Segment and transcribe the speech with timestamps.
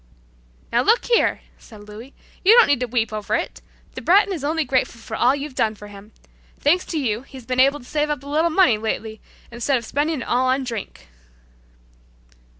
[0.71, 3.61] "Now, look here," said Louis, "you don't need to weep over it!
[3.93, 6.11] The Breton is only grateful for all you've done for him.
[6.59, 9.85] Thanks to you, he's been able to save up a little money lately instead of
[9.85, 11.07] spending it all on drink.